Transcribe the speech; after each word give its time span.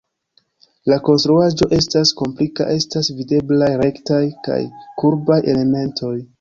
La 0.91 0.95
konstruaĵo 1.09 1.67
estas 1.81 2.13
komplika, 2.23 2.67
estas 2.79 3.11
videblaj 3.21 3.69
rektaj 3.85 4.21
kaj 4.51 4.59
kurbaj 5.03 5.43
elementoj. 5.57 6.15